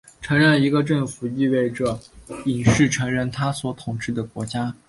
[0.19, 1.99] 承认一个政府意味着
[2.45, 4.73] 隐式承认它所统治的国家。